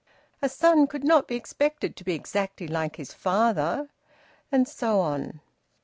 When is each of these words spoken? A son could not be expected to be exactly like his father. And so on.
A 0.41 0.49
son 0.49 0.87
could 0.87 1.03
not 1.03 1.27
be 1.27 1.35
expected 1.35 1.95
to 1.95 2.03
be 2.03 2.15
exactly 2.15 2.67
like 2.67 2.95
his 2.95 3.13
father. 3.13 3.87
And 4.51 4.67
so 4.67 4.99
on. 4.99 5.41